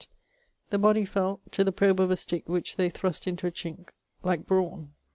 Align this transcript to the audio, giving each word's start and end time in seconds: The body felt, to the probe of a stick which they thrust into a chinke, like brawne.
The 0.71 0.79
body 0.79 1.05
felt, 1.05 1.41
to 1.51 1.63
the 1.63 1.71
probe 1.71 1.99
of 1.99 2.09
a 2.09 2.15
stick 2.15 2.49
which 2.49 2.75
they 2.75 2.89
thrust 2.89 3.27
into 3.27 3.45
a 3.45 3.51
chinke, 3.51 3.89
like 4.23 4.47
brawne. 4.47 4.93